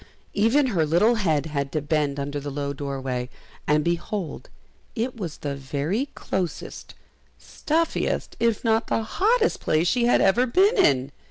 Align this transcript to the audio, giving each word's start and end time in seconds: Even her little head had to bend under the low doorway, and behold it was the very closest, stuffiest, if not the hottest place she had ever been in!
Even 0.33 0.65
her 0.73 0.83
little 0.83 1.13
head 1.13 1.45
had 1.45 1.71
to 1.73 1.79
bend 1.79 2.19
under 2.19 2.39
the 2.39 2.49
low 2.49 2.73
doorway, 2.73 3.29
and 3.67 3.83
behold 3.85 4.49
it 4.95 5.15
was 5.15 5.37
the 5.37 5.55
very 5.55 6.07
closest, 6.15 6.95
stuffiest, 7.37 8.35
if 8.39 8.63
not 8.63 8.87
the 8.87 9.03
hottest 9.03 9.59
place 9.59 9.87
she 9.87 10.05
had 10.05 10.19
ever 10.19 10.47
been 10.47 10.75
in! 10.75 11.11